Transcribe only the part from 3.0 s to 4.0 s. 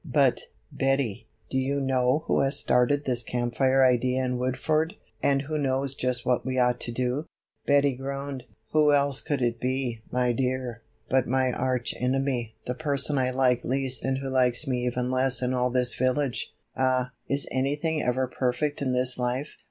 this Camp Fire